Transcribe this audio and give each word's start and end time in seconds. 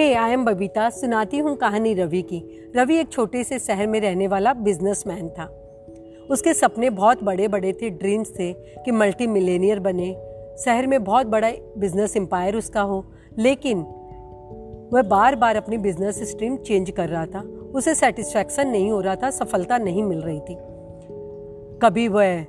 Hey 0.00 0.12
I 0.14 0.32
am 0.32 0.44
Babita 0.44 0.88
सुनाती 0.90 1.38
हूँ 1.38 1.54
कहानी 1.56 1.92
रवि 1.94 2.20
की। 2.22 2.70
रवि 2.76 2.96
एक 2.96 3.08
छोटे 3.12 3.44
से 3.44 3.58
शहर 3.58 3.86
में 3.86 4.00
रहने 4.00 4.28
वाला 4.28 4.52
बिजनेसमैन 4.52 5.28
था। 5.28 5.44
उसके 6.30 6.54
सपने 6.54 6.90
बहुत 6.90 7.24
बड़े 7.24 7.48
बड़े 7.48 7.72
थे 7.72 7.90
ड्रीम्स 7.90 8.30
थे 8.30 8.52
कि 8.52 8.90
मल्टी 8.90 9.26
मिलेनियर 9.26 9.80
बने। 9.80 10.12
शहर 10.64 10.86
में 10.86 11.04
बहुत 11.04 11.26
बड़ा 11.26 11.50
बिज़नेस 11.78 12.16
एम्पायर 12.16 12.56
उसका 12.56 12.80
हो, 12.80 13.04
लेकिन 13.38 13.80
वह 14.92 15.02
बार 15.02 15.36
बार 15.36 15.56
अपनी 15.56 15.78
बिज़नेस 15.78 16.22
स्ट्रीम 16.30 16.56
चेंज 16.56 16.90
कर 16.90 17.08
रहा 17.08 17.26
था। 17.26 17.40
उसे 17.74 17.94
सेटिस्फैक्शन 17.94 18.68
नहीं 18.68 18.90
हो 18.90 19.00
रहा 19.00 19.16
था, 19.16 19.30
सफलता 19.30 19.78
नहीं 19.78 20.02
मिल 20.02 20.20
रही 20.20 20.40
थी। 20.40 20.56
कभी 21.82 22.08
वह 22.08 22.42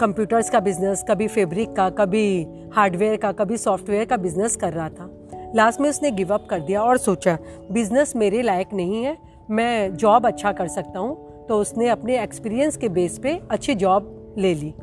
कंप्यूटर्स 0.00 0.50
का 0.50 0.60
बिज़नेस 0.60 1.04
कभी 1.08 1.28
फैब्रिक 1.28 1.76
का, 1.76 1.90
कभी 1.90 2.46
हार्डवेयर 2.74 3.16
का, 3.16 3.32
कभी 3.32 3.56
सॉफ्टवेयर 3.56 4.04
का 4.04 4.16
बिज़नेस 4.16 4.56
कर 4.56 4.72
रहा 4.72 4.88
था। 4.88 5.23
लास्ट 5.54 5.80
में 5.80 5.88
उसने 5.88 6.10
गिव 6.10 6.34
अप 6.34 6.46
कर 6.50 6.60
दिया 6.60 6.82
और 6.82 6.98
सोचा, 6.98 7.38
बिज़नेस 7.72 8.16
मेरे 8.16 8.42
लायक 8.42 8.68
नहीं 8.74 9.04
है, 9.04 9.16
मैं 9.50 9.94
जॉब 9.96 10.26
अच्छा 10.26 10.52
कर 10.52 10.68
सकता 10.68 10.98
हूँ। 10.98 11.46
तो 11.48 11.58
उसने 11.58 11.88
अपने 11.88 12.22
एक्सपीरियंस 12.22 12.76
के 12.76 12.88
बेस 12.88 13.18
पे 13.18 13.40
अच्छी 13.50 13.74
जॉब 13.74 14.34
ले 14.38 14.54
ली। 14.54 14.74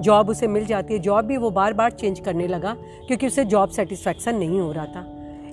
जॉब 0.00 0.30
उसे 0.30 0.46
मिल 0.46 0.66
जाती 0.66 0.94
है। 0.94 1.00
जॉब 1.00 1.24
भी 1.24 1.36
वो 1.36 1.50
बार 1.50 1.72
बार 1.72 1.90
चेंज 1.90 2.20
करने 2.20 2.46
लगा, 2.46 2.76
क्योंकि 3.06 3.26
उसे 3.26 3.44
जॉब 3.44 3.68
सेटिस्फैक्शन 3.68 4.34
नहीं 4.34 4.60
हो 4.60 4.72
रहा 4.72 4.86
था। 4.86 5.06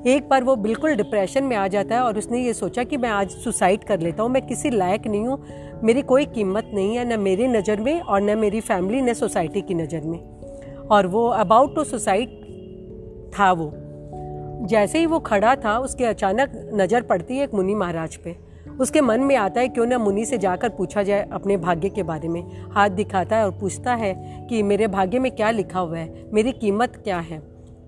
एक 0.08 0.30
बार 0.30 0.44
वो 0.44 0.56
बिल्कुल 0.56 0.96
डिप्रेशन 0.96 1.44
में 1.44 1.56
आ 1.58 1.68
जाता 1.68 1.96
है 1.96 2.02
और 2.02 2.18
उसने 2.18 2.40
ये 2.40 2.54
सोचा 2.54 2.84
कि 2.84 2.98
मैं 2.98 3.10
आज 3.10 3.30
सुसाइड 3.30 3.84
कर 3.84 4.00
लेता 4.00 4.24
हूँ, 4.24 4.32
मैं 4.32 4.46
किसी 4.48 4.70
लायक 4.70 5.08
नहीं 5.08 5.26
हूँ, 5.28 5.40
मेरी 5.84 6.02
कोई 6.02 6.26
कीमत 6.26 6.72
नहीं 6.74 6.96
है, 6.96 7.18
न 7.18 7.20
मेरी 7.20 7.48
नज़र 7.48 7.80
में 7.80 8.02
और 8.02 8.22
न 8.22 8.38
मेरी 8.38 8.62
फैमिली, 8.62 9.02
न 9.02 9.14
सोसाइटी 9.14 9.62
की 9.62 9.74
नज़र 9.74 10.02
में। 10.02 10.20
और 10.92 11.08
वो 11.08 11.28
अबाउट 11.28 11.76
टू 11.76 11.84
सुसाइड 11.84 12.30
था 13.40 13.52
वो। 13.52 13.74
जैसे 14.66 15.00
ही 15.00 15.06
वो 15.06 15.20
खड़ा 15.20 15.56
था, 15.56 15.78
उसके 15.78 16.06
अचानक 16.06 16.52
नज़र 16.74 17.02
पड़ती 17.02 17.38
है 17.38 17.44
एक 17.44 17.54
मुनि 17.54 17.76
महाराज 17.76 18.16
पे। 18.16 18.36
उसके 18.80 19.02
मन 19.02 19.22
में 19.22 19.36
आता 19.36 19.62
है, 19.62 19.68
क्यों 19.68 19.86
ना 19.86 19.98
मुनि 19.98 20.26
से 20.26 20.38
जाकर 20.38 20.70
पूछा 20.70 21.04
जाए 21.04 21.28
अपने 21.32 21.58
भाग्य 21.58 21.90
के 21.90 22.04
बारे 22.04 22.28
में। 22.28 22.42
हाथ 22.72 22.90
दिखाता 22.90 23.38
है 23.38 23.46
और 23.46 23.52
पूछता 23.52 23.94
है 23.94 24.14
कि 24.50 24.62
मेरे 24.64 24.88
भाग्य 24.88 25.20
में 25.20 25.32
क्या 25.32 25.52
लिखा 25.52 25.80
हुआ 25.80 25.98
है? 25.98 26.30
मेरी 26.34 26.52
कीमत 26.52 27.02
क्या 27.04 27.20
है? 27.20 27.42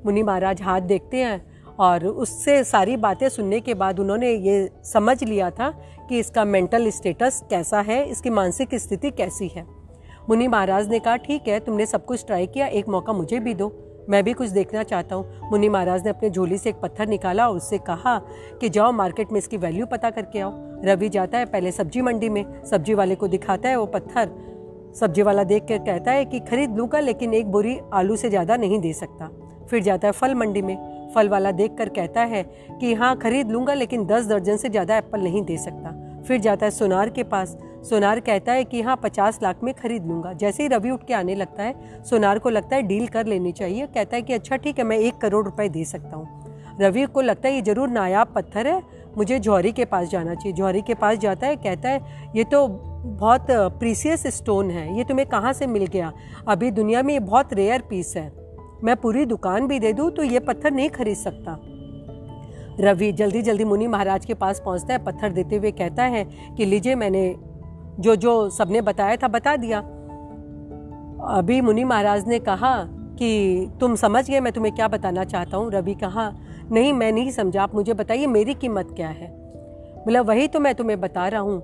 मुनि 0.06 0.24
महाराज 0.24 0.62
हाथ 0.62 0.82
देखते 0.82 1.18
हैं 1.18 1.76
और 1.80 2.06
उससे 2.06 2.64
सारी 2.64 2.98
बातें 2.98 3.28
सुनने 3.30 3.60
के 3.60 3.74
बाद 3.74 4.00
उन्होंने 4.00 4.32
ये 4.32 4.70
समझ 4.84 5.24
लिया 5.24 5.50
था 5.50 5.70
कि 6.10 6.20
इसका 6.20 6.46
मेंटल 6.46 6.90
स्टेटस 6.90 7.44
कैसा 7.50 7.82
है, 7.82 8.04
इसकी 8.06 8.30
मानसिक 8.30 8.76
स्थिति 8.76 9.12
कैसी 9.12 9.48
है। 9.48 9.66
मुनि 10.30 10.48
महाराज 10.48 10.90
ने 10.90 11.00
कहा, 11.00 11.16
ठीक 11.16 11.48
है, 11.48 11.60
तुमने 11.60 11.86
सब 11.86 12.06
कुछ 12.06 12.26
ट्राई 12.26 12.48
किया, 12.48 12.68
एक 12.68 12.88
मौका 12.88 13.14
मुझे 13.14 13.40
भी 13.40 13.54
दो। 13.54 13.68
मैं 14.10 14.24
भी 14.24 14.34
कुछ 14.34 14.50
देखना 14.50 14.84
चाहता 14.84 15.16
हूँ। 15.16 15.50
मुनि 15.52 15.70
महाराज 15.70 16.04
ने 16.04 16.10
अपने 16.10 16.30
झोली 16.30 16.58
से 16.58 16.70
एक 16.70 16.76
पत्थर 16.76 17.08
निकाला 17.08 17.48
और 17.50 17.56
उससे 17.58 17.78
कहा 17.80 18.18
कि 18.62 18.70
जाओ 18.70 18.92
मार्केट 18.92 19.32
में 19.32 19.38
इसकी 19.40 19.58
वैल्यू 19.58 19.86
पता 19.86 20.10
करके 20.10 20.40
आओ। 20.40 20.52
रवि 20.86 21.10
जाता 21.10 21.38
है 21.38 21.46
पहले 21.46 21.72
सब्ज़ी 21.72 22.02
मंडी 22.02 22.30
में। 22.30 22.46
सब्ज़ी 22.66 22.94
वाले 22.94 23.16
को 23.16 23.28
दिखाता 23.28 23.70
है 23.70 23.76
वो 23.76 23.86
पत्थर। 23.86 24.30
सब्ज़ी 24.96 25.22
वाला 25.22 25.44
देख 25.44 25.64
कर 25.64 25.78
कहता 25.78 26.12
है 26.12 26.26
कि 26.26 26.40
खरीद 26.42 26.78
लूँगा, 26.78 27.00
लेकिन 27.00 27.34
एक 27.34 27.52
बोरी 27.52 27.78
आलू 27.94 28.16
से 28.16 28.30
ज़्यादा 28.30 28.56
नहीं 28.58 28.80
दे 28.80 28.94
सकता। 28.94 29.30
फिर 29.70 29.82
जाता 29.84 30.08
है 30.08 30.12
फल 30.12 30.36
मंडी 30.36 30.62
में। 30.62 31.12
फल 31.16 31.30
वाला 31.30 31.52
देख 31.52 31.76
कर 31.78 31.90
कहता 31.90 32.22
है 32.24 32.44
कि 32.82 32.94
हाँ 32.94 33.16
खरीद 33.18 33.52
लूँगा, 33.52 33.74
लेकिन 33.74 34.06
दस 34.06 34.26
दर्जन 34.26 34.58
से 34.58 34.70
ज़्यादा 34.70 34.98
एप्पल 34.98 35.22
नहीं 35.22 35.44
दे 35.44 35.58
सकता। 35.58 36.24
फिर 36.28 36.40
जाता 36.42 36.66
है 36.66 36.72
सोनार 36.72 37.10
के 37.10 37.24
पास। 37.24 37.58
सोनार 37.90 38.20
कहता 38.20 38.52
है 38.52 38.64
कि 38.64 38.82
हाँ 38.82 38.96
पचास 38.96 39.40
लाख 39.44 39.64
में 39.64 39.74
खरीद 39.74 40.06
लूँगा। 40.06 40.34
जैसे 40.34 40.64
ही 40.64 40.70
रवि 40.70 40.90
उठ 40.90 41.06
के 41.08 41.14
आने 41.14 41.36
लगता 41.36 41.64
है, 41.64 42.04
सोनार 42.04 42.40
को 42.40 42.50
लगता 42.50 42.76
है 42.76 42.82
डील 42.82 43.08
कर 43.08 43.26
लेनी 43.26 43.52
चाहिए। 43.52 43.86
कहता 43.86 44.16
है 44.16 44.22
कि 44.22 44.34
अच्छा 44.34 44.56
ठीक 44.56 44.80
है, 44.80 44.84
मैं 44.84 44.98
एक 44.98 45.18
करोड़ 45.18 45.44
रुपए 45.46 45.70
दे 45.70 45.86
सकता 45.86 46.16
हूँ। 46.16 46.78
रवि 46.82 47.06
को 47.06 47.22
लगता 47.22 47.48
है 47.50 47.56
ये 47.56 47.62
ज़रूर 47.62 47.90
नायाब 47.90 48.34
पत्थर 48.36 48.68
है, 48.68 48.82
मुझे 49.18 49.40
जौहरी 49.40 49.72
के 49.72 49.86
पास 49.86 50.08
जाना 50.08 50.34
चाहिए। 50.36 50.54
जौहरी 50.54 50.82
के 50.82 50.94
पास 50.94 51.18
जाता 51.18 51.48
है, 51.48 51.56
कहता 51.56 51.90
है, 51.90 52.32
ये 52.36 52.44
तो 52.44 52.68
बहुत 52.68 53.48
प्रीसियस 53.80 54.28
स्टोन 54.28 54.70
है। 54.72 54.98
ये 54.98 55.04
तुम्हें 55.04 55.28
कहाँ 55.28 55.54
से 55.54 55.68
मिल 55.68 55.86
गया? 55.86 56.12
अभी 56.48 56.72
दुनिया 56.72 57.04
में 57.04 57.14
ये 57.14 57.20
बहुत 57.20 57.54
रेयर 57.54 57.84
पीस 57.90 58.14
है। 58.18 58.32
मैं 58.84 58.96
पूरी 58.96 59.26
दुकान 59.26 59.68
भी 59.68 59.80
दे 59.80 59.94
दूँ 59.94 60.10
तो 60.12 60.24
ये 60.24 60.40
पत्थर 60.40 60.72
नहीं 60.72 60.90
खरीद 60.90 61.18
सकता? 61.18 61.58
रवि 62.80 63.12
जल्दी 63.12 63.42
जल्दी 63.42 63.64
मुनि 63.64 63.88
महाराज 63.88 64.26
के 64.26 64.34
पास 64.34 64.62
पहुँचता 64.66 64.94
है, 64.94 65.04
पत्थर 65.04 65.30
देते 65.30 65.56
हुए 65.56 65.72
कहता 65.72 66.04
है 66.04 66.24
कि, 66.58 66.66
लीजिए, 66.66 66.96
मैंने 66.96 67.36
जो 68.00 68.16
जो 68.16 68.50
सबने 68.50 68.82
बताया 68.82 69.16
था, 69.16 69.28
बता 69.28 69.56
दिया। 69.56 69.80
अभी 71.38 71.62
मुनि 71.62 71.84
महाराज 71.84 72.28
ने 72.28 72.40
कहा 72.40 72.84
कि 73.20 73.68
तुम 73.80 73.96
समझ 73.96 74.30
गए, 74.30 74.40
मैं 74.40 74.54
तुम्हें 74.54 74.76
क्या 74.76 74.88
बताना 74.88 75.24
चाहता 75.24 75.58
हूँ? 75.58 75.72
रवि 75.72 75.94
कहा, 75.94 76.34
नहीं, 76.72 76.94
मैं 76.94 77.12
नहीं 77.12 77.32
समझा। 77.32 77.64
आप 77.64 77.76
मुझे 77.76 77.94
बताइए, 77.94 78.28
मेरी 78.28 78.54
कीमत 78.54 78.88
क्या 78.96 79.10
है? 79.10 79.32
मतलब 80.08 80.26
वही 80.26 80.48
तो 80.48 80.60
मैं 80.60 80.76
तुम्हें 80.76 81.02
बता 81.02 81.28
रहा 81.28 81.42
हूँ। 81.42 81.64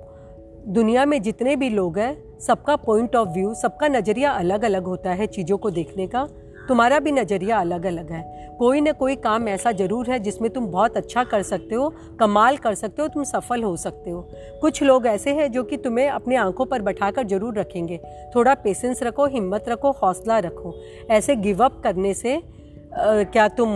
दुनिया 0.67 1.05
में 1.05 1.21
जितने 1.21 1.55
भी 1.55 1.69
लोग 1.69 1.97
हैं, 1.97 2.39
सबका 2.39 2.75
पॉइंट 2.75 3.15
ऑफ़ 3.15 3.29
व्यू 3.29 3.53
सबका 3.53 3.87
नज़रिया 3.87 4.31
अलग 4.31 4.65
अलग 4.65 4.83
होता 4.83 5.09
है 5.09 5.27
चीज़ों 5.27 5.57
को 5.57 5.69
देखने 5.69 6.07
का। 6.07 6.27
तुम्हारा 6.67 6.99
भी 6.99 7.11
नज़रिया 7.11 7.59
अलग 7.59 7.85
अलग 7.85 8.11
है। 8.11 8.21
कोई 8.59 8.81
ना 8.81 8.91
कोई 8.91 9.15
काम 9.15 9.47
ऐसा 9.47 9.71
ज़रूर 9.71 10.09
है 10.09 10.19
जिसमें 10.19 10.49
तुम 10.51 10.67
बहुत 10.67 10.97
अच्छा 10.97 11.23
कर 11.23 11.41
सकते 11.43 11.75
हो 11.75 11.89
कमाल 12.19 12.57
कर 12.57 12.75
सकते 12.75 13.01
हो 13.01 13.07
तुम 13.07 13.23
सफल 13.23 13.63
हो 13.63 13.75
सकते 13.77 14.09
हो। 14.09 14.21
कुछ 14.61 14.81
लोग 14.83 15.07
ऐसे 15.07 15.33
हैं 15.33 15.51
जो 15.51 15.63
कि 15.63 15.77
तुम्हें 15.77 16.09
अपनी 16.09 16.35
आँखों 16.35 16.65
पर 16.65 16.81
बैठाकर 16.81 17.27
ज़रूर 17.27 17.59
रखेंगे। 17.59 17.99
थोड़ा 18.35 18.53
पेशेंस 18.53 19.03
रखो 19.03 19.25
हिम्मत 19.25 19.69
रखो 19.69 19.91
हौसला 19.91 20.39
रखो। 20.39 20.75
ऐसे 21.09 21.35
गिव 21.35 21.63
अप 21.65 21.81
करने 21.83 22.13
से 22.13 22.35
आ, 22.35 23.23
क्या 23.23 23.47
तुम 23.47 23.69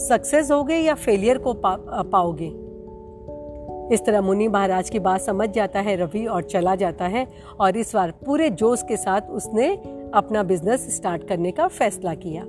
सक्सेस 0.00 0.50
होगे 0.50 0.76
या 0.76 0.94
फेलियर 0.94 1.38
को 1.38 1.52
पा, 1.54 1.76
पाओगे? 2.02 2.52
इस 3.94 4.04
तरह 4.06 4.20
मुनि 4.20 4.46
महाराज 4.48 4.90
की 4.90 4.98
बात 4.98 5.20
समझ 5.20 5.48
जाता 5.48 5.80
है 5.80 5.96
रवि 5.96 6.24
और 6.26 6.42
चला 6.42 6.74
जाता 6.74 7.06
है 7.06 7.26
और 7.60 7.76
इस 7.76 7.94
बार 7.94 8.10
पूरे 8.26 8.48
जोश 8.50 8.82
के 8.82 8.96
साथ 8.96 9.30
उसने 9.30 9.68
अपना 10.14 10.42
बिज़नेस 10.42 10.96
स्टार्ट 10.96 11.28
करने 11.28 11.50
का 11.50 11.68
फैसला 11.68 12.14
किया। 12.14 12.44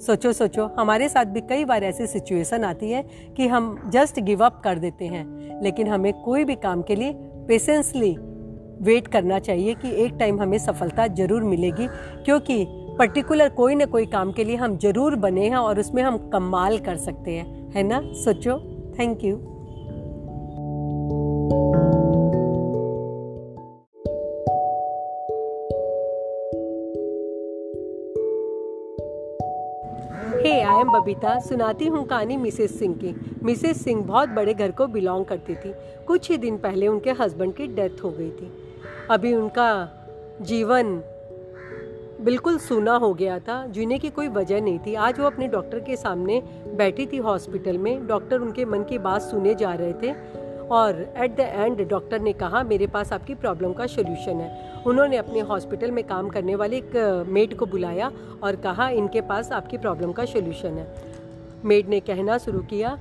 सोचो 0.00 0.32
सोचो, 0.32 0.64
हमारे 0.78 1.08
साथ 1.08 1.24
भी 1.24 1.40
कई 1.40 1.64
बार 1.64 1.84
ऐसी 1.84 2.06
सिचुएशन 2.06 2.64
आती 2.64 2.90
है 2.90 3.02
कि 3.36 3.46
हम 3.46 3.90
जस्ट 3.92 4.20
गिव 4.20 4.44
अप 4.44 4.60
कर 4.64 4.78
देते 4.78 5.04
हैं। 5.04 5.62
लेकिन 5.62 5.88
हमें 5.88 6.12
कोई 6.12 6.44
भी 6.44 6.54
काम 6.54 6.82
के 6.82 6.94
लिए 6.94 7.12
पेशेंसली 7.48 8.16
वेट 8.82 9.06
करना 9.06 9.38
चाहिए 9.38 9.74
कि 9.74 9.90
एक 9.90 10.12
टाइम 10.12 10.40
हमें 10.40 10.58
सफलता 10.58 11.06
ज़रूर 11.06 11.42
मिलेगी। 11.42 11.86
क्योंकि 12.24 12.64
पर्टिकुलर 12.98 13.48
कोई 13.48 13.74
ना 13.74 13.84
कोई 13.84 14.06
काम 14.06 14.32
के 14.32 14.44
लिए 14.44 14.56
हम 14.56 14.76
ज़रूर 14.78 15.16
बने 15.16 15.48
हैं 15.48 15.56
और 15.56 15.80
उसमें 15.80 16.02
हम 16.02 16.30
कमाल 16.30 16.78
कर 16.78 16.96
सकते 16.96 17.30
हैं। 17.30 17.72
है 17.72 17.82
ना? 17.82 18.00
सोचो। 18.14 18.58
Thank 18.98 19.24
you 19.24 19.36
hey 30.42 30.60
I 30.60 30.80
am 30.80 30.88
Babita 30.90 31.38
सुनाती 31.40 31.86
हूँ 31.86 32.04
कहानी 32.06 32.36
मिसेस 32.36 32.78
सिंह 32.78 32.94
की। 32.94 33.14
मिसेस 33.42 33.82
सिंह 33.84 34.02
बहुत 34.02 34.28
बड़े 34.28 34.54
घर 34.54 34.70
को 34.70 34.86
बिलोंग 34.86 35.24
करती 35.24 35.54
थी। 35.54 35.72
कुछ 36.06 36.30
ही 36.30 36.36
दिन 36.36 36.56
पहले 36.56 36.88
उनके 36.88 37.10
हस्बैंड 37.10 37.54
की 37.54 37.66
डेथ 37.66 38.02
हो 38.04 38.10
गई 38.10 38.30
थी। 38.30 38.50
अभी 39.10 39.34
उनका 39.34 39.68
जीवन 40.42 41.02
बिल्कुल 42.20 42.58
सूना 42.58 42.96
हो 42.96 43.12
गया 43.14 43.38
था, 43.38 43.66
जीने 43.66 43.98
की 43.98 44.10
कोई 44.10 44.28
वजह 44.28 44.60
नहीं 44.60 44.78
थी। 44.78 44.94
आज 44.94 45.20
वो 45.20 45.26
अपने 45.26 45.48
डॉक्टर 45.48 45.80
के 45.80 45.96
सामने 45.96 46.42
बैठी 46.74 47.06
थी 47.06 47.16
हॉस्पिटल 47.16 47.78
में। 47.78 48.06
डॉक्टर 48.06 48.38
उनके 48.38 48.64
मन 48.64 48.82
की 48.82 48.98
बात 48.98 49.22
सुने 49.22 49.54
जा 49.54 49.74
रहे 49.74 49.92
थे। 49.92 50.41
और 50.72 51.00
एट 51.16 51.36
द 51.36 51.40
एंड 51.40 51.88
डॉक्टर 51.88 52.20
ने 52.20 52.32
कहा, 52.32 52.62
मेरे 52.62 52.86
पास 52.86 53.12
आपकी 53.12 53.34
प्रॉब्लम 53.34 53.72
का 53.72 53.86
सोल्यूशन 53.86 54.40
है. 54.40 54.82
उन्होंने 54.86 55.16
अपने 55.16 55.40
हॉस्पिटल 55.40 55.90
में 55.90 56.04
काम 56.04 56.28
करने 56.28 56.54
वाले 56.54 56.76
एक 56.76 57.24
मेड 57.28 57.56
को 57.56 57.66
बुलाया 57.66 58.10
और 58.42 58.56
कहा, 58.56 58.88
इनके 58.88 59.20
पास 59.20 59.52
आपकी 59.52 59.78
प्रॉब्लम 59.78 60.12
का 60.12 60.24
सोल्यूशन 60.24 60.78
है. 60.78 60.86
मेड 61.64 61.88
ने 61.88 62.00
कहना 62.00 62.38
शुरू 62.38 62.58
किया, 62.60 62.96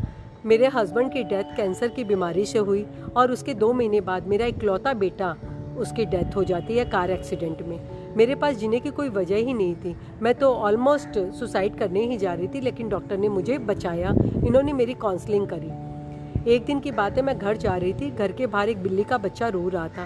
मेरे 0.46 0.68
हस्बैंड 0.68 1.12
की 1.12 1.24
डेथ 1.24 1.56
कैंसर 1.58 1.88
की 1.88 2.04
बीमारी 2.04 2.46
से 2.46 2.60
हुई 2.60 2.86
और 3.16 3.32
उसके 3.32 3.54
दो 3.54 3.72
महीने 3.74 4.02
बाद 4.02 4.28
मेरा 4.28 4.46
इकलौता 4.46 4.94
बेटा 4.94 5.36
उसकी 5.78 6.06
डेथ 6.06 6.36
हो 6.36 6.44
जाती 6.44 6.78
है 6.78 6.86
कार 6.86 7.12
एक्सीडेंट 7.12 7.62
में। 7.62 7.80
मेरे 8.18 8.36
पास 8.36 8.56
जीने 8.56 8.80
की 8.80 8.90
कोई 8.90 9.10
वजह 9.10 9.36
ही 9.36 9.54
नहीं 9.54 9.76
थी। 9.76 9.96
मैं 10.22 10.34
तो 10.36 10.54
ऑलमोस्ट 10.54 11.20
सुसाइड 11.34 11.78
करने 11.78 12.06
ही 12.06 12.18
जा 12.18 12.34
रही 12.34 12.48
थी, 12.48 12.62
लेकिन 12.62 12.90
डॉक्टर 12.90 13.18
ने 13.18 13.30
मुझे 13.30 13.58
बचाया। 13.58 14.14
इन्होंने 14.46 14.74
मेरी 14.74 14.94
काउंसलिंग 14.94 15.48
करी। 15.48 15.91
एक 16.48 16.66
दिन 16.66 16.80
की 16.80 16.92
बात 16.92 17.18
है 17.18 17.22
मैं 17.22 17.40
घर 17.40 17.58
जा 17.58 17.76
रही 17.76 17.94
थी। 17.94 18.12
घर 18.12 18.32
के 18.32 18.48
बाहर 18.48 18.70
एक 18.70 18.84
बिल्ली 18.84 19.04
का 19.04 19.18
बच्चा 19.18 19.48
रो 19.48 19.70
रहा 19.70 19.88
था। 19.88 20.06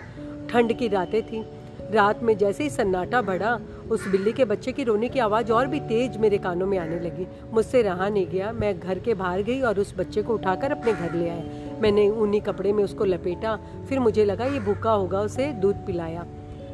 ठंड 0.50 0.74
की 0.74 0.88
रातें 0.88 1.26
थी। 1.26 1.46
रात 1.92 2.24
में 2.24 2.38
जैसे 2.38 2.64
ही 2.64 2.70
सन्नाटा 2.70 3.22
बढ़ा, 3.22 3.60
उस 3.92 4.08
बिल्ली 4.08 4.32
के 4.32 4.46
बच्चे 4.46 4.72
की 4.72 4.84
रोने 4.84 5.10
की 5.10 5.20
आवाज़ 5.20 5.52
और 5.52 5.68
भी 5.68 5.80
तेज 5.80 6.18
मेरे 6.18 6.38
कानों 6.38 6.68
में 6.68 6.78
आने 6.78 7.00
लगी। 7.00 7.28
मुझसे 7.54 7.82
रहा 7.82 8.10
नहीं 8.10 8.28
गया। 8.28 8.52
मैं 8.52 8.80
घर 8.80 9.00
के 9.00 9.14
बाहर 9.14 9.42
गई 9.42 9.62
और 9.62 9.80
उस 9.80 9.98
बच्चे 9.98 10.22
को 10.22 10.34
उठाकर 10.34 10.72
अपने 10.72 10.94
घर 10.94 11.14
ले 11.14 11.30
आया 11.30 11.44
मैंने 11.82 12.10
ऊनी 12.10 12.40
कपड़े 12.40 12.74
में 12.74 12.84
उसको 12.84 13.06
लपेटा। 13.06 13.58
फिर 13.90 14.00
मुझे 14.00 14.26
लगा, 14.26 14.46
ये 14.46 14.60
भूखा 14.60 14.92
होगा, 14.92 15.22
उसे 15.22 15.52
दूध 15.54 15.76
पिलाया। 15.76 16.26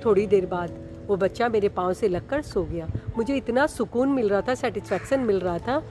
थोड़ी 0.06 0.28
देर 0.28 0.46
बाद 0.46 0.78
वो 1.08 1.16
बच्चा 1.18 1.50
मेरे 1.50 1.70
पाँव 1.70 1.94
से 1.94 2.08
लगकर 2.08 2.42
सो 2.42 2.64
गया। 2.64 2.88
मुझे 3.18 3.36
इतना 3.36 3.68
सुकून 3.68 4.10
मिल 4.10 4.30
रहा 4.30 4.42
था 4.42 4.56
सेटिस्फैक्शन 4.56 5.20
मिल 5.20 5.40
रहा 5.40 5.58
था 5.58 5.84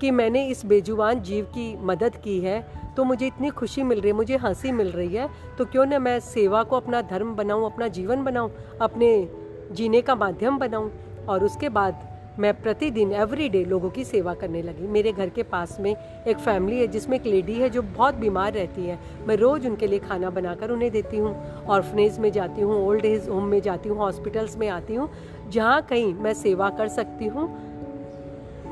कि 0.00 0.10
मैंने 0.10 0.46
इस 0.48 0.66
बेजुबान 0.66 1.20
जीव 1.20 1.44
की 1.44 1.76
मदद 1.80 2.16
की 2.16 2.40
है। 2.40 2.85
तो 2.96 3.04
मुझे 3.04 3.26
इतनी 3.26 3.50
खुशी 3.50 3.82
मिल 3.82 4.00
रही 4.00 4.10
है, 4.10 4.16
मुझे 4.16 4.36
हँसी 4.36 4.72
मिल 4.72 4.90
रही 4.90 5.14
है। 5.14 5.28
तो 5.58 5.64
क्यों 5.64 5.86
ना 5.86 5.98
मैं 5.98 6.18
सेवा 6.20 6.62
को 6.62 6.76
अपना 6.76 7.02
धर्म 7.02 7.34
बनाऊँ, 7.34 7.66
अपना 7.66 7.88
जीवन 7.88 8.24
बनाऊँ, 8.24 8.50
अपने 8.80 9.28
जीने 9.72 10.00
का 10.00 10.14
माध्यम 10.14 10.58
बनाऊँ। 10.58 10.90
और 11.28 11.44
उसके 11.44 11.68
बाद 11.68 12.04
मैं 12.38 12.52
प्रतिदिन 12.62 13.12
एवरी 13.12 13.48
डे 13.48 13.64
लोगों 13.64 13.90
की 13.90 14.04
सेवा 14.04 14.34
करने 14.34 14.62
लगी। 14.62 14.86
मेरे 14.86 15.12
घर 15.12 15.28
के 15.28 15.42
पास 15.42 15.76
में 15.80 15.90
एक 15.90 16.38
फैमिली 16.38 16.80
है, 16.80 16.86
जिसमें 16.86 17.16
एक 17.16 17.26
लेडी 17.26 17.54
है 17.54 17.70
जो 17.70 17.82
बहुत 17.82 18.14
बीमार 18.14 18.52
रहती 18.52 18.84
है। 18.84 18.98
मैं 19.26 19.36
रोज़ 19.36 19.66
उनके 19.68 19.86
लिए 19.86 19.98
खाना 19.98 20.30
बनाकर 20.30 20.70
उन्हें 20.70 20.90
देती 20.90 21.16
हूँ 21.16 21.34
ऑर्फनेज 21.66 22.18
में 22.18 22.30
जाती 22.32 22.62
हूँ 22.62 22.86
ओल्ड 22.86 23.04
एज 23.04 23.28
होम 23.28 23.44
में 23.44 23.60
जाती 23.62 23.88
हूँ 23.88 23.98
हॉस्पिटल्स 23.98 24.56
में 24.56 24.68
आती 24.68 24.94
हूँ, 24.94 25.08
जहाँ 25.48 25.80
कहीं 25.82 26.14
मैं 26.14 26.34
सेवा 26.34 26.70
कर 26.70 26.88
सकती 26.88 27.26
हूँ। 27.26 27.75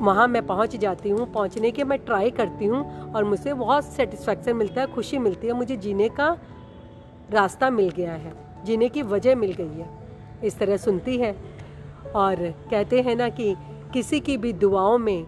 वहाँ 0.05 0.27
मैं 0.29 0.47
पहुँच 0.47 0.77
जाती 0.77 1.11
हूँ, 1.11 1.27
पहुँचने 1.33 1.71
के 1.71 1.85
मैं 1.85 1.99
ट्राई 1.99 2.31
करती 2.31 2.65
हूँ 2.65 3.13
और 3.13 3.25
मुझे 3.25 3.53
बहुत 3.55 3.85
सेटिस्फैक्शन 3.87 4.57
मिलता 4.57 4.81
है, 4.81 4.87
खुशी 4.87 5.19
मिलती 5.19 5.47
है, 5.47 5.53
मुझे 5.53 5.77
जीने 5.77 6.09
का 6.11 6.37
रास्ता 7.33 7.71
मिल 7.71 7.89
गया 7.91 8.13
है, 8.13 8.33
जीने 8.65 8.89
की 8.89 9.03
वजह 9.05 9.37
मिल 9.37 9.53
गई 9.53 9.81
है। 9.81 9.89
इस 10.45 10.59
तरह 10.59 10.77
सुनती 10.77 11.17
है 11.19 11.35
और 12.15 12.37
कहते 12.71 13.01
हैं 13.01 13.15
ना 13.17 13.29
कि 13.29 13.55
किसी 13.93 14.21
की 14.21 14.37
भी 14.37 14.53
दुआओं 14.55 14.99
में 14.99 15.27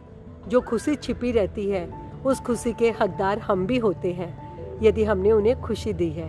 जो 0.49 0.61
खुशी 0.61 0.95
छिपी 0.97 1.31
रहती 1.33 1.69
है, 1.71 1.89
उस 2.25 2.41
खुशी 2.41 2.73
के 2.73 2.91
हकदार 3.01 3.39
हम 3.39 3.67
भी 3.67 3.79
होते 3.79 4.13
हैं, 4.13 4.79
यदि 4.83 5.05
हमने 5.05 5.33
उन्हें 5.33 5.61
खुशी 5.61 5.93
दी 5.93 6.11
है। 6.11 6.29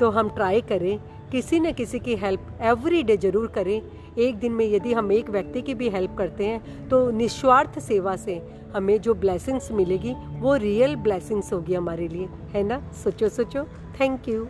तो 0.00 0.10
हम 0.10 0.28
ट्राई 0.28 0.60
करें, 0.60 0.98
किसी 1.30 1.60
न 1.60 1.72
किसी 1.72 1.98
की 1.98 2.16
हेल्प 2.16 2.58
एवरी 2.62 3.02
डे 3.02 3.16
ज़रूर 3.16 3.46
करें 3.46 3.80
एक 4.18 4.38
दिन 4.38 4.52
में 4.52 4.66
यदि 4.66 4.92
हम 4.92 5.12
एक 5.12 5.30
व्यक्ति 5.30 5.62
की 5.62 5.74
भी 5.74 5.88
हेल्प 5.88 6.14
करते 6.18 6.46
हैं 6.46 6.88
तो 6.88 7.10
निस्वार्थ 7.10 7.78
सेवा 7.78 8.16
से 8.16 8.42
हमें 8.74 9.00
जो 9.00 9.14
ब्लेसिंग्स 9.14 9.72
मिलेगी, 9.72 10.14
वो 10.28 10.54
रियल 10.54 10.96
ब्लेसिंग्स 10.96 11.52
होगी 11.52 11.74
हमारे 11.74 12.08
लिए। 12.08 12.28
है 12.50 12.62
ना? 12.62 12.92
सोचो 13.04 13.28
सोचो। 13.28 13.64
Thank 14.00 14.28
you 14.28 14.46